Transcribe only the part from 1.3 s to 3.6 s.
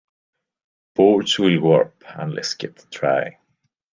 will warp unless kept dry.